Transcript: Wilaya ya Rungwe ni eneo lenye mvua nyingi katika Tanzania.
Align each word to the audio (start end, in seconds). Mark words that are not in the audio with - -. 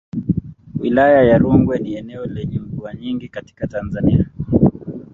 Wilaya 0.79 1.21
ya 1.23 1.37
Rungwe 1.37 1.79
ni 1.79 1.93
eneo 1.95 2.25
lenye 2.25 2.59
mvua 2.59 2.93
nyingi 2.93 3.29
katika 3.29 3.67
Tanzania. 3.67 4.27